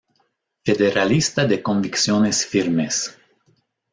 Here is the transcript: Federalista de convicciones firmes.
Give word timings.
Federalista 0.65 1.45
de 1.45 1.61
convicciones 1.61 2.43
firmes. 2.43 3.15